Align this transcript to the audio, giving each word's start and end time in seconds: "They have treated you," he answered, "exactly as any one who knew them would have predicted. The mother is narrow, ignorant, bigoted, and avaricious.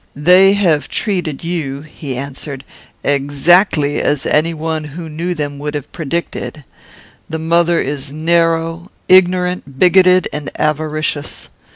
"They 0.15 0.53
have 0.53 0.87
treated 0.89 1.43
you," 1.43 1.81
he 1.83 2.17
answered, 2.17 2.63
"exactly 3.03 4.01
as 4.01 4.25
any 4.25 4.51
one 4.51 4.83
who 4.85 5.07
knew 5.07 5.35
them 5.35 5.59
would 5.59 5.75
have 5.75 5.91
predicted. 5.91 6.63
The 7.29 7.37
mother 7.37 7.79
is 7.79 8.11
narrow, 8.11 8.89
ignorant, 9.07 9.77
bigoted, 9.77 10.27
and 10.33 10.49
avaricious. 10.55 11.49